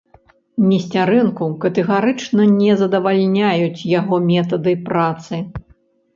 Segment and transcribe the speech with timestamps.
[0.69, 5.33] Несцярэнку катэгарычна не задавальняюць яго метады працы.